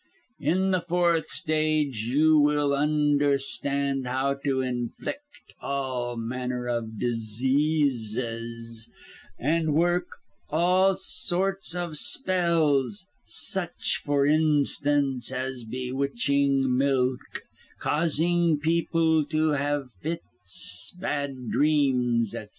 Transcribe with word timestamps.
"In 0.39 0.71
the 0.71 0.81
fourth 0.81 1.27
stage 1.27 2.05
you 2.11 2.39
will 2.39 2.73
understand 2.73 4.07
how 4.07 4.33
to 4.43 4.59
inflict 4.59 5.21
all 5.61 6.17
manner 6.17 6.65
of 6.67 6.97
diseases, 6.97 8.89
and 9.37 9.75
work 9.75 10.07
all 10.49 10.95
sorts 10.95 11.75
of 11.75 11.99
spells; 11.99 13.05
such, 13.25 14.01
for 14.03 14.25
instance, 14.25 15.31
as 15.31 15.65
bewitching 15.65 16.75
milk, 16.75 17.19
causing 17.77 18.57
people 18.57 19.23
to 19.25 19.49
have 19.49 19.91
fits, 20.01 20.97
bad 20.99 21.51
dreams, 21.51 22.33
etc. 22.33 22.49